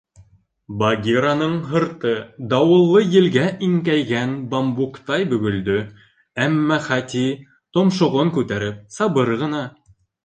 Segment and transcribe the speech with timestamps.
[0.77, 2.13] Багираның һырты
[2.53, 5.77] дауыллы елгә иңкәйгән бамбуктай бөгөлдө,
[6.47, 7.25] әммә Хати,
[7.79, 9.63] томшоғон күтәреп, сабыр ғына: